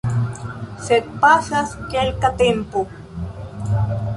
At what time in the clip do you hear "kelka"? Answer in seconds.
1.91-2.33